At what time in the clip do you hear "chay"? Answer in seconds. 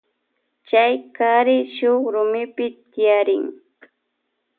0.67-0.93